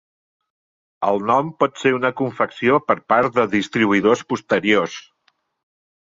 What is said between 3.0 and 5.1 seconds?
part de distribuïdors posteriors.